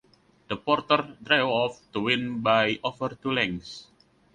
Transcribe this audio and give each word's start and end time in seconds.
The 0.47 0.57
Porter 0.57 1.15
drew 1.21 1.43
off 1.43 1.79
to 1.93 1.99
win 1.99 2.41
by 2.41 2.79
over 2.83 3.09
two 3.09 3.33
lengths. 3.33 3.85